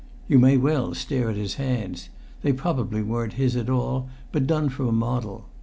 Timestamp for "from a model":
4.69-5.45